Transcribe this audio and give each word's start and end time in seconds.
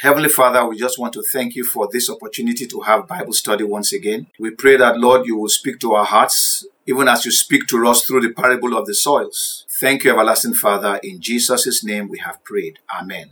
Heavenly 0.00 0.28
Father, 0.28 0.64
we 0.64 0.76
just 0.76 0.96
want 0.96 1.12
to 1.14 1.24
thank 1.32 1.56
you 1.56 1.64
for 1.64 1.88
this 1.90 2.08
opportunity 2.08 2.68
to 2.68 2.80
have 2.82 3.08
Bible 3.08 3.32
study 3.32 3.64
once 3.64 3.92
again. 3.92 4.28
We 4.38 4.52
pray 4.52 4.76
that, 4.76 4.96
Lord, 4.96 5.26
you 5.26 5.36
will 5.36 5.48
speak 5.48 5.80
to 5.80 5.94
our 5.94 6.04
hearts, 6.04 6.64
even 6.86 7.08
as 7.08 7.24
you 7.24 7.32
speak 7.32 7.66
to 7.66 7.84
us 7.84 8.04
through 8.04 8.20
the 8.20 8.32
parable 8.32 8.78
of 8.78 8.86
the 8.86 8.94
soils. 8.94 9.66
Thank 9.68 10.04
you, 10.04 10.12
everlasting 10.12 10.54
Father. 10.54 11.00
In 11.02 11.20
Jesus' 11.20 11.82
name 11.82 12.08
we 12.08 12.18
have 12.18 12.44
prayed. 12.44 12.78
Amen. 12.96 13.30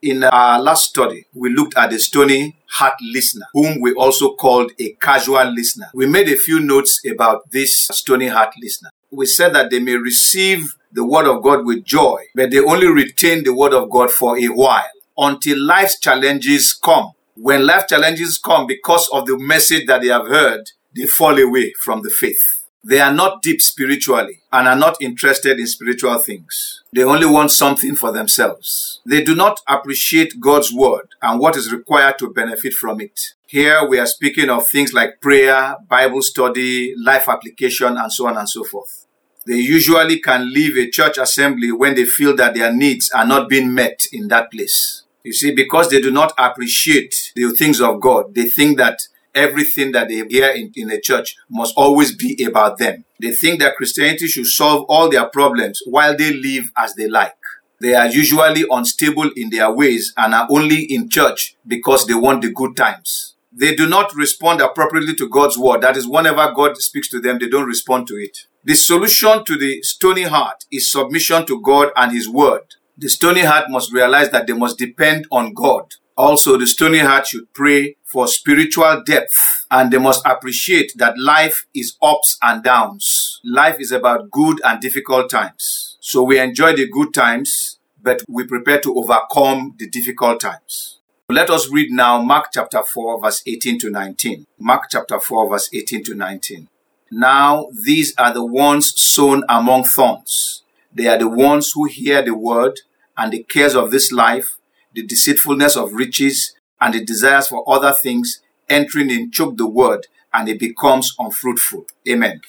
In 0.00 0.22
our 0.22 0.62
last 0.62 0.84
study, 0.84 1.26
we 1.34 1.50
looked 1.50 1.76
at 1.76 1.90
the 1.90 1.98
stony 1.98 2.56
heart 2.70 2.94
listener, 3.02 3.46
whom 3.52 3.80
we 3.80 3.92
also 3.94 4.36
called 4.36 4.70
a 4.78 4.92
casual 5.00 5.50
listener. 5.52 5.90
We 5.92 6.06
made 6.06 6.28
a 6.28 6.36
few 6.36 6.60
notes 6.60 7.00
about 7.12 7.50
this 7.50 7.88
stony 7.90 8.28
heart 8.28 8.54
listener. 8.62 8.90
We 9.10 9.26
said 9.26 9.52
that 9.56 9.72
they 9.72 9.80
may 9.80 9.96
receive 9.96 10.76
the 10.92 11.04
word 11.04 11.26
of 11.26 11.42
God 11.42 11.66
with 11.66 11.84
joy, 11.84 12.26
but 12.36 12.52
they 12.52 12.60
only 12.60 12.86
retain 12.86 13.42
the 13.42 13.52
word 13.52 13.74
of 13.74 13.90
God 13.90 14.12
for 14.12 14.38
a 14.38 14.46
while 14.46 14.90
until 15.18 15.60
life's 15.62 15.98
challenges 15.98 16.72
come. 16.72 17.12
When 17.34 17.66
life 17.66 17.88
challenges 17.88 18.38
come 18.38 18.66
because 18.66 19.08
of 19.12 19.26
the 19.26 19.36
message 19.36 19.86
that 19.86 20.00
they 20.02 20.08
have 20.08 20.28
heard, 20.28 20.70
they 20.94 21.06
fall 21.06 21.36
away 21.38 21.72
from 21.80 22.02
the 22.02 22.10
faith. 22.10 22.64
They 22.84 23.00
are 23.00 23.12
not 23.12 23.42
deep 23.42 23.60
spiritually 23.60 24.40
and 24.52 24.68
are 24.68 24.76
not 24.76 24.96
interested 25.00 25.58
in 25.58 25.66
spiritual 25.66 26.18
things. 26.20 26.82
They 26.94 27.02
only 27.02 27.26
want 27.26 27.50
something 27.50 27.96
for 27.96 28.12
themselves. 28.12 29.00
They 29.04 29.22
do 29.22 29.34
not 29.34 29.60
appreciate 29.68 30.40
God's 30.40 30.72
word 30.72 31.08
and 31.20 31.40
what 31.40 31.56
is 31.56 31.72
required 31.72 32.18
to 32.20 32.32
benefit 32.32 32.72
from 32.72 33.00
it. 33.00 33.34
Here 33.46 33.86
we 33.86 33.98
are 33.98 34.06
speaking 34.06 34.48
of 34.48 34.68
things 34.68 34.92
like 34.92 35.20
prayer, 35.20 35.76
Bible 35.88 36.22
study, 36.22 36.94
life 36.96 37.28
application, 37.28 37.96
and 37.98 38.12
so 38.12 38.28
on 38.28 38.36
and 38.38 38.48
so 38.48 38.62
forth. 38.62 39.06
They 39.46 39.56
usually 39.56 40.20
can 40.20 40.52
leave 40.52 40.76
a 40.76 40.90
church 40.90 41.18
assembly 41.18 41.72
when 41.72 41.94
they 41.94 42.04
feel 42.04 42.36
that 42.36 42.54
their 42.54 42.72
needs 42.72 43.10
are 43.10 43.26
not 43.26 43.48
being 43.48 43.74
met 43.74 44.06
in 44.12 44.28
that 44.28 44.50
place. 44.50 45.04
You 45.28 45.34
see, 45.34 45.50
because 45.50 45.90
they 45.90 46.00
do 46.00 46.10
not 46.10 46.32
appreciate 46.38 47.32
the 47.36 47.50
things 47.50 47.82
of 47.82 48.00
God, 48.00 48.34
they 48.34 48.46
think 48.46 48.78
that 48.78 48.98
everything 49.34 49.92
that 49.92 50.08
they 50.08 50.26
hear 50.26 50.48
in, 50.48 50.72
in 50.74 50.90
a 50.90 50.98
church 50.98 51.36
must 51.50 51.74
always 51.76 52.16
be 52.16 52.42
about 52.44 52.78
them. 52.78 53.04
They 53.20 53.32
think 53.32 53.60
that 53.60 53.76
Christianity 53.76 54.26
should 54.26 54.46
solve 54.46 54.86
all 54.88 55.10
their 55.10 55.26
problems 55.26 55.82
while 55.84 56.16
they 56.16 56.32
live 56.32 56.72
as 56.78 56.94
they 56.94 57.08
like. 57.08 57.36
They 57.78 57.94
are 57.94 58.06
usually 58.06 58.64
unstable 58.70 59.30
in 59.36 59.50
their 59.50 59.70
ways 59.70 60.14
and 60.16 60.34
are 60.34 60.48
only 60.50 60.84
in 60.84 61.10
church 61.10 61.56
because 61.66 62.06
they 62.06 62.14
want 62.14 62.40
the 62.40 62.50
good 62.50 62.74
times. 62.74 63.34
They 63.52 63.74
do 63.74 63.86
not 63.86 64.14
respond 64.14 64.62
appropriately 64.62 65.14
to 65.16 65.28
God's 65.28 65.58
word. 65.58 65.82
That 65.82 65.98
is, 65.98 66.08
whenever 66.08 66.50
God 66.52 66.78
speaks 66.78 67.10
to 67.10 67.20
them, 67.20 67.38
they 67.38 67.50
don't 67.50 67.66
respond 67.66 68.06
to 68.06 68.14
it. 68.14 68.46
The 68.64 68.74
solution 68.74 69.44
to 69.44 69.58
the 69.58 69.82
stony 69.82 70.22
heart 70.22 70.64
is 70.72 70.90
submission 70.90 71.44
to 71.48 71.60
God 71.60 71.90
and 71.96 72.12
His 72.12 72.30
word. 72.30 72.76
The 73.00 73.08
stony 73.08 73.42
heart 73.42 73.66
must 73.70 73.92
realize 73.92 74.30
that 74.30 74.48
they 74.48 74.54
must 74.54 74.76
depend 74.76 75.28
on 75.30 75.54
God. 75.54 75.94
Also, 76.16 76.56
the 76.56 76.66
stony 76.66 76.98
heart 76.98 77.28
should 77.28 77.54
pray 77.54 77.94
for 78.02 78.26
spiritual 78.26 79.04
depth 79.06 79.66
and 79.70 79.92
they 79.92 79.98
must 79.98 80.26
appreciate 80.26 80.90
that 80.96 81.16
life 81.16 81.64
is 81.72 81.96
ups 82.02 82.36
and 82.42 82.64
downs. 82.64 83.40
Life 83.44 83.76
is 83.78 83.92
about 83.92 84.32
good 84.32 84.60
and 84.64 84.80
difficult 84.80 85.30
times. 85.30 85.96
So 86.00 86.24
we 86.24 86.40
enjoy 86.40 86.74
the 86.74 86.88
good 86.88 87.14
times, 87.14 87.78
but 88.02 88.24
we 88.28 88.42
prepare 88.42 88.80
to 88.80 88.92
overcome 88.92 89.76
the 89.78 89.88
difficult 89.88 90.40
times. 90.40 90.98
Let 91.28 91.50
us 91.50 91.70
read 91.70 91.92
now 91.92 92.20
Mark 92.20 92.46
chapter 92.52 92.82
4 92.82 93.20
verse 93.20 93.44
18 93.46 93.78
to 93.78 93.90
19. 93.90 94.44
Mark 94.58 94.86
chapter 94.90 95.20
4 95.20 95.48
verse 95.48 95.70
18 95.72 96.02
to 96.02 96.14
19. 96.16 96.66
Now 97.12 97.68
these 97.84 98.12
are 98.18 98.34
the 98.34 98.44
ones 98.44 98.92
sown 98.96 99.44
among 99.48 99.84
thorns. 99.84 100.64
They 100.92 101.06
are 101.06 101.18
the 101.18 101.28
ones 101.28 101.70
who 101.76 101.84
hear 101.84 102.22
the 102.22 102.34
word 102.34 102.80
and 103.18 103.32
the 103.32 103.42
cares 103.42 103.74
of 103.74 103.90
this 103.90 104.10
life 104.10 104.58
the 104.98 105.06
deceitfulness 105.06 105.76
of 105.76 105.92
riches, 105.92 106.54
and 106.80 106.94
the 106.94 107.04
desires 107.04 107.48
for 107.48 107.64
other 107.68 107.92
things 107.92 108.40
entering 108.68 109.10
in 109.10 109.30
choke 109.30 109.56
the 109.56 109.66
word, 109.66 110.06
and 110.32 110.48
it 110.48 110.58
becomes 110.58 111.14
unfruitful. 111.18 111.84
Amen. 112.08 112.40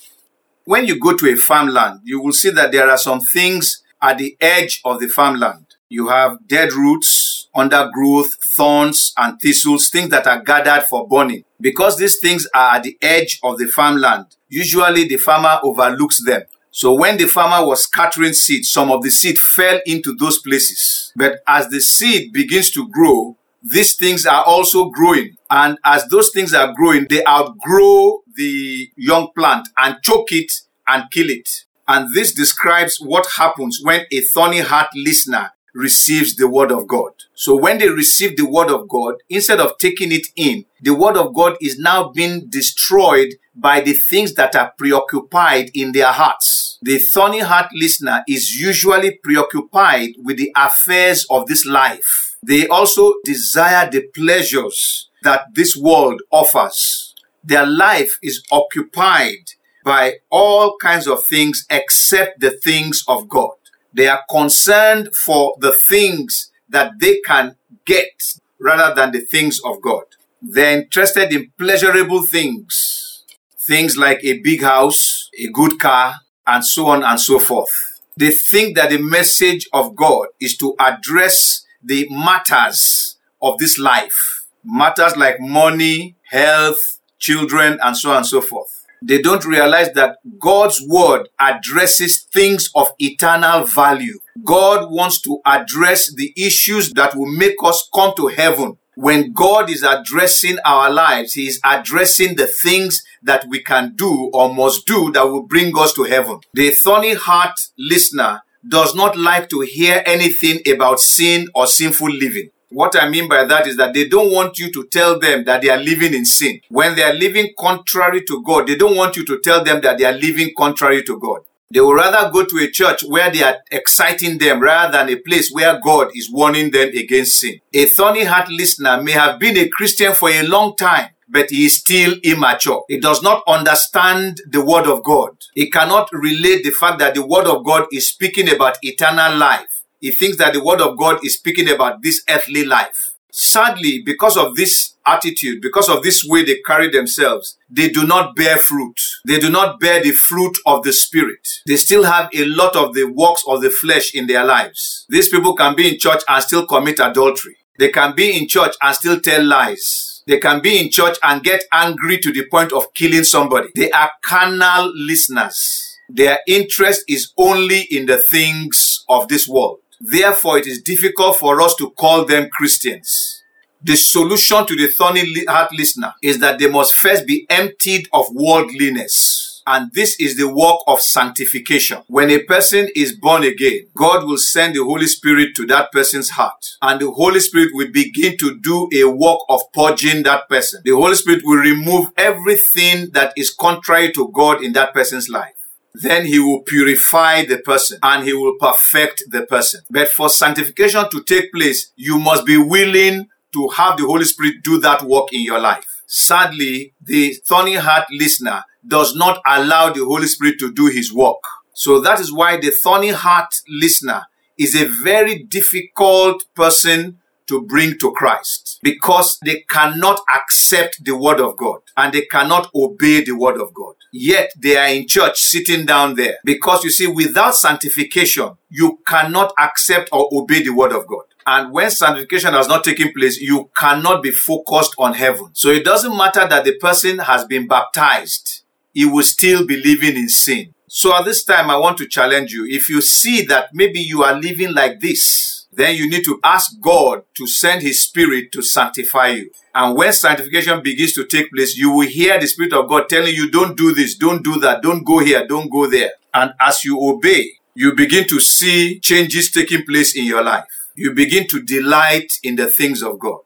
When 0.66 0.86
you 0.86 1.00
go 1.00 1.16
to 1.16 1.32
a 1.32 1.36
farmland, 1.36 2.02
you 2.04 2.22
will 2.22 2.32
see 2.32 2.50
that 2.52 2.72
there 2.72 2.90
are 2.90 2.98
some 2.98 3.22
things 3.22 3.84
at 4.02 4.18
the 4.18 4.38
edge 4.40 4.82
of 4.86 5.00
the 5.00 5.08
farmland. 5.08 5.66
You 5.90 6.10
have 6.10 6.48
dead 6.48 6.74
roots, 6.74 7.50
undergrowth, 7.56 8.36
thorns, 8.56 9.14
and 9.18 9.40
thistles, 9.42 9.90
things 9.90 10.10
that 10.10 10.28
are 10.28 10.44
gathered 10.44 10.84
for 10.84 11.08
burning. 11.08 11.44
Because 11.60 11.98
these 11.98 12.20
things 12.20 12.48
are 12.54 12.76
at 12.76 12.84
the 12.84 12.98
edge 13.02 13.40
of 13.42 13.58
the 13.58 13.66
farmland, 13.68 14.26
usually 14.48 15.08
the 15.08 15.18
farmer 15.18 15.60
overlooks 15.64 16.24
them. 16.24 16.44
So 16.80 16.94
when 16.94 17.18
the 17.18 17.26
farmer 17.26 17.68
was 17.68 17.84
scattering 17.84 18.32
seed, 18.32 18.64
some 18.64 18.90
of 18.90 19.02
the 19.02 19.12
seed 19.12 19.38
fell 19.38 19.82
into 19.86 20.16
those 20.16 20.40
places. 20.40 21.12
But 21.14 21.42
as 21.46 21.68
the 21.68 21.82
seed 21.82 22.32
begins 22.32 22.72
to 22.72 22.88
grow, 22.88 23.36
these 23.62 23.98
things 23.98 24.26
are 24.26 24.46
also 24.46 24.86
growing. 24.86 25.36
And 25.50 25.78
as 25.84 26.08
those 26.08 26.30
things 26.30 26.54
are 26.54 26.74
growing, 26.74 27.06
they 27.10 27.22
outgrow 27.26 28.24
the 28.34 28.90
young 28.96 29.28
plant 29.38 29.68
and 29.78 29.98
choke 30.02 30.32
it 30.32 30.54
and 30.88 31.12
kill 31.12 31.30
it. 31.30 31.66
And 31.86 32.14
this 32.16 32.32
describes 32.32 33.02
what 33.02 33.28
happens 33.36 33.82
when 33.84 34.06
a 34.10 34.22
thorny 34.22 34.62
heart 34.62 34.88
listener 34.96 35.52
receives 35.74 36.36
the 36.36 36.48
word 36.48 36.72
of 36.72 36.88
God. 36.88 37.12
So 37.34 37.56
when 37.56 37.78
they 37.78 37.90
receive 37.90 38.38
the 38.38 38.46
word 38.46 38.70
of 38.70 38.88
God, 38.88 39.16
instead 39.30 39.60
of 39.60 39.78
taking 39.78 40.12
it 40.12 40.28
in, 40.36 40.66
the 40.82 40.96
word 40.96 41.18
of 41.18 41.34
God 41.34 41.58
is 41.62 41.78
now 41.78 42.10
being 42.10 42.48
destroyed 42.48 43.36
by 43.56 43.82
the 43.82 43.94
things 43.94 44.34
that 44.36 44.56
are 44.56 44.74
preoccupied 44.78 45.72
in 45.74 45.92
their 45.92 46.12
hearts. 46.12 46.69
The 46.82 46.98
thorny 46.98 47.40
heart 47.40 47.72
listener 47.74 48.24
is 48.28 48.56
usually 48.56 49.20
preoccupied 49.22 50.12
with 50.24 50.38
the 50.38 50.54
affairs 50.56 51.26
of 51.30 51.48
this 51.48 51.66
life. 51.66 52.38
They 52.42 52.68
also 52.68 53.16
desire 53.26 53.90
the 53.90 54.04
pleasures 54.16 55.10
that 55.24 55.54
this 55.54 55.76
world 55.76 56.22
offers. 56.32 57.14
Their 57.44 57.66
life 57.66 58.18
is 58.24 58.42
occupied 58.50 59.52
by 59.84 60.20
all 60.30 60.78
kinds 60.78 61.08
of 61.08 61.26
things 61.26 61.66
except 61.70 62.40
the 62.40 62.52
things 62.52 63.04
of 63.10 63.28
God. 63.28 63.56
They 63.94 64.08
are 64.08 64.24
concerned 64.30 65.14
for 65.16 65.56
the 65.60 65.74
things 65.74 66.50
that 66.70 66.94
they 67.00 67.20
can 67.26 67.56
get 67.86 68.36
rather 68.60 68.96
than 68.96 69.12
the 69.12 69.22
things 69.22 69.60
of 69.66 69.82
God. 69.82 70.04
They're 70.42 70.80
interested 70.80 71.34
in 71.34 71.52
pleasurable 71.58 72.26
things. 72.26 73.26
Things 73.58 73.98
like 73.98 74.24
a 74.24 74.40
big 74.40 74.64
house, 74.64 75.30
a 75.38 75.48
good 75.48 75.80
car, 75.80 76.16
and 76.50 76.66
so 76.66 76.88
on 76.88 77.04
and 77.04 77.20
so 77.20 77.40
forth. 77.40 77.70
They 78.18 78.32
think 78.32 78.76
that 78.76 78.90
the 78.90 78.98
message 78.98 79.70
of 79.72 79.96
God 79.96 80.28
is 80.42 80.58
to 80.58 80.76
address 80.80 81.66
the 81.82 82.08
matters 82.12 83.18
of 83.42 83.58
this 83.60 83.78
life. 83.78 84.46
Matters 84.64 85.16
like 85.16 85.40
money, 85.40 86.16
health, 86.30 87.00
children, 87.18 87.80
and 87.82 87.96
so 87.96 88.12
on 88.12 88.18
and 88.18 88.26
so 88.26 88.42
forth 88.42 88.80
they 89.02 89.22
don't 89.22 89.46
realize 89.46 89.92
that 89.94 90.18
God's 90.40 90.82
word 90.86 91.30
addresses 91.40 92.24
things 92.34 92.70
of 92.76 92.92
eternal 93.00 93.66
value. 93.66 94.20
God 94.44 94.92
wants 94.92 95.22
to 95.22 95.40
address 95.46 96.14
the 96.14 96.34
issues 96.36 96.92
that 96.94 97.16
will 97.16 97.32
make 97.32 97.56
us 97.64 97.90
come 97.94 98.14
to 98.18 98.28
heaven. 98.28 98.78
When 99.02 99.32
God 99.32 99.70
is 99.70 99.82
addressing 99.82 100.58
our 100.66 100.90
lives, 100.90 101.32
He 101.34 101.48
is 101.48 101.62
addressing 101.64 102.36
the 102.36 102.48
things 102.48 103.02
that 103.24 103.46
we 103.48 103.64
can 103.64 103.94
do 103.96 104.30
or 104.34 104.54
must 104.54 104.86
do 104.86 105.10
that 105.14 105.24
will 105.26 105.44
bring 105.44 105.72
us 105.78 105.94
to 105.94 106.04
heaven. 106.04 106.42
The 106.54 106.72
thorny 106.72 107.14
heart 107.14 107.58
listener 107.78 108.42
does 108.68 108.94
not 108.96 109.18
like 109.18 109.48
to 109.52 109.62
hear 109.62 110.04
anything 110.06 110.60
about 110.70 111.00
sin 111.00 111.48
or 111.56 111.66
sinful 111.66 112.12
living. 112.12 112.50
What 112.72 113.02
I 113.02 113.08
mean 113.08 113.30
by 113.30 113.46
that 113.46 113.68
is 113.68 113.78
that 113.78 113.94
they 113.94 114.10
don't 114.10 114.34
want 114.34 114.60
you 114.60 114.70
to 114.70 114.86
tell 114.88 115.18
them 115.18 115.46
that 115.46 115.62
they 115.62 115.70
are 115.70 115.80
living 115.80 116.14
in 116.14 116.26
sin. 116.26 116.60
When 116.68 116.98
they 116.98 117.04
are 117.04 117.14
living 117.14 117.54
contrary 117.58 118.26
to 118.26 118.44
God, 118.44 118.68
they 118.68 118.76
don't 118.76 118.98
want 118.98 119.16
you 119.16 119.24
to 119.28 119.40
tell 119.40 119.64
them 119.64 119.80
that 119.80 119.98
they 119.98 120.04
are 120.04 120.12
living 120.12 120.52
contrary 120.58 121.04
to 121.04 121.18
God. 121.18 121.40
They 121.72 121.82
would 121.82 121.96
rather 121.96 122.32
go 122.32 122.46
to 122.46 122.58
a 122.58 122.72
church 122.72 123.04
where 123.04 123.32
they 123.32 123.44
are 123.44 123.58
exciting 123.72 124.38
them 124.38 124.60
rather 124.60 124.92
than 124.92 125.10
a 125.10 125.18
place 125.18 125.52
where 125.52 125.80
God 125.80 126.10
is 126.16 126.32
warning 126.32 126.72
them 126.72 126.90
against 126.90 127.40
sin. 127.40 127.60
A 127.74 127.86
thorny 127.86 128.24
heart 128.24 128.50
listener 128.50 129.02
may 129.02 129.12
have 129.12 129.40
been 129.40 129.58
a 129.58 129.70
Christian 129.70 130.14
for 130.14 130.30
a 130.30 130.44
long 130.44 130.76
time, 130.76 131.10
but 131.28 131.50
he 131.52 131.66
is 131.66 131.80
still 131.80 132.16
immature. 132.24 132.84
He 132.88 133.00
does 133.00 133.22
not 133.22 133.44
understand 133.48 134.42
the 134.50 134.66
word 134.66 134.88
of 134.88 135.04
God. 135.04 135.38
He 135.54 135.70
cannot 135.70 136.10
relate 136.12 136.64
the 136.64 136.72
fact 136.72 137.00
that 137.00 137.14
the 137.14 137.26
word 137.26 137.46
of 137.46 137.64
God 137.64 137.86
is 137.92 138.10
speaking 138.10 138.50
about 138.50 138.78
eternal 138.82 139.38
life 139.38 139.80
he 140.00 140.12
thinks 140.12 140.38
that 140.38 140.54
the 140.54 140.64
word 140.64 140.82
of 140.82 140.98
God 140.98 141.24
is 141.26 141.36
speaking 141.36 141.70
about 141.70 142.02
this 142.02 142.24
earthly 142.30 142.66
life. 142.66 143.16
Sadly, 143.32 144.02
because 144.06 144.38
of 144.38 144.56
this 144.56 144.96
attitude, 145.06 145.62
because 145.62 145.90
of 145.90 146.04
this 146.04 146.24
way 146.26 146.44
they 146.44 146.62
carry 146.66 146.90
themselves, 146.90 147.58
they 147.70 147.90
do 147.90 148.06
not 148.06 148.36
bear 148.36 148.58
fruit. 148.58 149.00
They 149.26 149.40
do 149.40 149.50
not 149.50 149.80
bear 149.80 150.02
the 150.02 150.12
fruit 150.12 150.58
of 150.66 150.84
the 150.84 150.94
Spirit. 150.94 151.48
They 151.68 151.78
still 151.78 152.04
have 152.04 152.30
a 152.34 152.46
lot 152.46 152.76
of 152.76 152.94
the 152.94 153.06
works 153.06 153.44
of 153.48 153.62
the 153.62 153.70
flesh 153.70 154.14
in 154.14 154.28
their 154.28 154.44
lives. 154.44 155.06
These 155.10 155.30
people 155.30 155.56
can 155.56 155.76
be 155.76 155.90
in 155.90 156.00
church 156.00 156.22
and 156.28 156.44
still 156.44 156.66
commit 156.66 157.00
adultery. 157.00 157.58
They 157.78 157.90
can 157.90 158.16
be 158.16 158.38
in 158.38 158.48
church 158.48 158.76
and 158.82 158.96
still 158.96 159.20
tell 159.20 159.44
lies. 159.44 160.24
They 160.28 160.38
can 160.40 160.62
be 160.62 160.80
in 160.80 160.92
church 160.92 161.18
and 161.24 161.44
get 161.44 161.64
angry 161.72 162.20
to 162.20 162.32
the 162.32 162.46
point 162.50 162.72
of 162.72 162.94
killing 162.94 163.24
somebody. 163.24 163.70
They 163.76 163.90
are 163.92 164.12
carnal 164.24 164.92
listeners. 164.94 165.98
Their 166.10 166.40
interest 166.48 167.04
is 167.08 167.34
only 167.38 167.88
in 167.90 168.06
the 168.06 168.18
things 168.18 169.04
of 169.10 169.28
this 169.28 169.48
world. 169.48 169.80
Therefore, 170.00 170.58
it 170.58 170.68
is 170.68 170.82
difficult 170.82 171.38
for 171.38 171.62
us 171.62 171.76
to 171.76 171.92
call 171.92 172.26
them 172.26 172.50
Christians. 172.52 173.39
The 173.82 173.96
solution 173.96 174.66
to 174.66 174.76
the 174.76 174.90
thorny 174.90 175.46
heart 175.46 175.72
listener 175.72 176.14
is 176.22 176.40
that 176.40 176.60
they 176.60 176.70
must 176.70 176.94
first 176.96 177.26
be 177.26 177.46
emptied 177.50 178.10
of 178.12 178.26
worldliness. 178.32 179.62
And 179.66 179.94
this 179.94 180.20
is 180.20 180.36
the 180.36 180.50
work 180.50 180.80
of 180.88 181.00
sanctification. 181.00 182.02
When 182.08 182.30
a 182.30 182.44
person 182.44 182.90
is 182.96 183.16
born 183.16 183.44
again, 183.44 183.88
God 183.96 184.26
will 184.26 184.38
send 184.38 184.76
the 184.76 184.84
Holy 184.84 185.08
Spirit 185.08 185.56
to 185.56 185.66
that 185.68 185.92
person's 185.92 186.32
heart. 186.32 186.76
And 186.82 187.00
the 187.00 187.12
Holy 187.12 187.40
Spirit 187.40 187.70
will 187.74 187.92
begin 187.92 188.36
to 188.38 188.60
do 188.60 188.90
a 188.94 189.04
work 189.06 189.40
of 189.48 189.62
purging 189.74 190.24
that 190.24 190.50
person. 190.50 190.82
The 190.84 190.92
Holy 190.92 191.16
Spirit 191.16 191.42
will 191.46 191.58
remove 191.58 192.10
everything 192.18 193.12
that 193.12 193.34
is 193.38 193.52
contrary 193.52 194.12
to 194.14 194.30
God 194.34 194.64
in 194.64 194.74
that 194.74 194.94
person's 194.94 195.30
life 195.30 195.54
then 195.96 196.26
he 196.26 196.40
will 196.40 196.62
purify 196.62 197.44
the 197.44 197.58
person 197.58 197.98
and 198.04 198.24
he 198.24 198.32
will 198.32 198.56
perfect 198.60 199.24
the 199.30 199.42
person. 199.42 199.82
But 199.90 200.08
for 200.10 200.30
sanctification 200.30 201.10
to 201.10 201.24
take 201.24 201.52
place, 201.52 201.92
you 201.96 202.20
must 202.20 202.46
be 202.46 202.58
willing 202.58 203.28
to 203.54 203.68
have 203.70 203.98
the 203.98 204.06
Holy 204.06 204.26
Spirit 204.26 204.56
do 204.64 204.80
that 204.80 205.04
work 205.04 205.34
in 205.34 205.42
your 205.42 205.60
life. 205.60 205.86
Sadly, 206.08 206.94
the 207.02 207.34
thorny 207.48 207.76
heart 207.76 208.06
listener 208.12 208.64
does 208.88 209.16
not 209.16 209.42
allow 209.46 209.92
the 209.92 210.06
Holy 210.06 210.28
Spirit 210.28 210.60
to 210.60 210.72
do 210.72 210.88
his 210.88 211.14
work. 211.14 211.38
So 211.74 212.00
that 212.02 212.20
is 212.20 212.34
why 212.34 212.58
the 212.58 212.72
thorny 212.72 213.10
heart 213.10 213.54
listener 213.68 214.24
is 214.58 214.76
a 214.76 214.86
very 214.86 215.44
difficult 215.44 216.44
person 216.56 217.20
to 217.48 217.62
bring 217.62 217.98
to 217.98 218.12
Christ 218.12 218.80
because 218.84 219.40
they 219.44 219.64
cannot 219.70 220.22
accept 220.34 221.04
the 221.04 221.16
word 221.16 221.40
of 221.40 221.58
God 221.58 221.80
and 221.98 222.14
they 222.14 222.26
cannot 222.26 222.70
obey 222.76 223.24
the 223.24 223.32
word 223.32 223.60
of 223.60 223.74
God. 223.74 223.96
Yet 224.12 224.52
they 224.58 224.78
are 224.78 224.88
in 224.88 225.08
church 225.08 225.40
sitting 225.40 225.86
down 225.86 226.16
there 226.16 226.38
because 226.44 226.84
you 226.84 226.92
see, 226.92 227.08
without 227.08 227.56
sanctification, 227.56 228.52
you 228.70 229.00
cannot 229.08 229.54
accept 229.58 230.10
or 230.12 230.30
obey 230.32 230.64
the 230.64 230.74
word 230.74 230.92
of 230.92 231.08
God. 231.08 231.24
And 231.52 231.72
when 231.74 231.90
sanctification 231.90 232.54
has 232.54 232.68
not 232.68 232.84
taken 232.84 233.12
place, 233.12 233.40
you 233.40 233.70
cannot 233.76 234.22
be 234.22 234.32
focused 234.32 234.94
on 235.00 235.16
heaven. 235.16 235.50
So 235.54 235.70
it 235.70 235.84
doesn't 235.84 236.16
matter 236.16 236.48
that 236.48 236.64
the 236.64 236.76
person 236.76 237.20
has 237.20 237.46
been 237.46 237.68
baptized 237.68 238.60
he 238.94 239.06
will 239.06 239.24
still 239.24 239.66
be 239.66 239.78
living 239.78 240.16
in 240.18 240.30
sin. 240.30 240.74
So 240.88 241.16
at 241.16 241.26
this 241.26 241.44
time, 241.44 241.70
I 241.70 241.78
want 241.78 241.98
to 242.00 242.08
challenge 242.08 242.52
you. 242.52 242.66
If 242.68 242.90
you 242.90 243.02
see 243.02 243.44
that 243.44 243.70
maybe 243.74 244.00
you 244.00 244.24
are 244.24 244.34
living 244.34 244.74
like 244.74 245.00
this, 245.00 245.68
then 245.72 245.96
you 245.96 246.10
need 246.10 246.26
to 246.26 246.40
ask 246.44 246.74
God 246.82 247.24
to 247.36 247.46
send 247.46 247.84
His 247.84 248.04
Spirit 248.04 248.52
to 248.54 248.62
sanctify 248.62 249.28
you. 249.28 249.52
And 249.74 249.96
when 249.96 250.12
sanctification 250.12 250.82
begins 250.82 251.14
to 251.14 251.26
take 251.26 251.52
place, 251.52 251.78
you 251.78 251.92
will 251.92 252.08
hear 252.08 252.40
the 252.40 252.48
Spirit 252.48 252.74
of 252.74 252.90
God 252.90 253.08
telling 253.08 253.36
you, 253.36 253.52
don't 253.52 253.78
do 253.78 253.94
this, 253.94 254.18
don't 254.18 254.44
do 254.44 254.60
that, 254.60 254.82
don't 254.82 255.06
go 255.06 255.20
here, 255.20 255.46
don't 255.48 255.72
go 255.72 255.88
there. 255.88 256.12
And 256.34 256.54
as 256.60 256.84
you 256.84 257.00
obey, 257.00 257.54
you 257.76 257.94
begin 257.96 258.28
to 258.28 258.40
see 258.40 259.00
changes 259.00 259.52
taking 259.52 259.86
place 259.86 260.16
in 260.16 260.26
your 260.26 260.44
life. 260.44 260.66
You 261.00 261.14
begin 261.14 261.48
to 261.48 261.62
delight 261.62 262.40
in 262.44 262.58
the 262.58 262.70
things 262.70 263.02
of 263.02 263.20
God. 263.20 263.40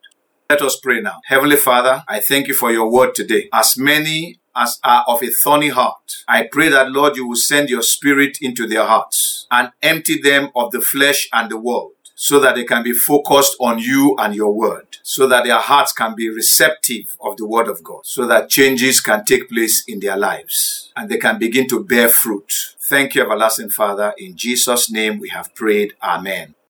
Let 0.49 0.63
us 0.63 0.79
pray 0.81 1.01
now. 1.01 1.21
Heavenly 1.25 1.55
Father, 1.55 2.03
I 2.07 2.19
thank 2.19 2.47
you 2.47 2.55
for 2.55 2.71
your 2.71 2.91
word 2.91 3.13
today. 3.13 3.47
As 3.53 3.77
many 3.77 4.39
as 4.55 4.79
are 4.83 5.05
of 5.07 5.21
a 5.21 5.29
thorny 5.29 5.69
heart. 5.69 6.23
I 6.27 6.47
pray 6.51 6.69
that, 6.69 6.89
Lord, 6.89 7.15
you 7.15 7.27
will 7.27 7.35
send 7.35 7.69
your 7.69 7.83
spirit 7.83 8.39
into 8.41 8.65
their 8.65 8.87
hearts 8.87 9.45
and 9.51 9.71
empty 9.83 10.19
them 10.19 10.49
of 10.55 10.71
the 10.71 10.81
flesh 10.81 11.29
and 11.31 11.51
the 11.51 11.59
world 11.59 11.91
so 12.15 12.39
that 12.39 12.55
they 12.55 12.63
can 12.63 12.81
be 12.81 12.93
focused 12.93 13.55
on 13.59 13.77
you 13.77 14.15
and 14.17 14.33
your 14.33 14.51
word, 14.51 14.97
so 15.03 15.27
that 15.27 15.43
their 15.43 15.59
hearts 15.59 15.93
can 15.93 16.15
be 16.15 16.29
receptive 16.29 17.15
of 17.21 17.37
the 17.37 17.45
word 17.45 17.67
of 17.67 17.83
God, 17.83 18.01
so 18.03 18.25
that 18.25 18.49
changes 18.49 18.99
can 18.99 19.25
take 19.25 19.47
place 19.47 19.83
in 19.87 19.99
their 19.99 20.17
lives 20.17 20.91
and 20.95 21.07
they 21.07 21.17
can 21.17 21.37
begin 21.37 21.67
to 21.67 21.83
bear 21.83 22.09
fruit. 22.09 22.75
Thank 22.79 23.13
you, 23.13 23.21
everlasting 23.21 23.69
Father. 23.69 24.15
In 24.17 24.35
Jesus' 24.35 24.89
name 24.89 25.19
we 25.19 25.29
have 25.29 25.53
prayed. 25.53 25.93
Amen. 26.01 26.55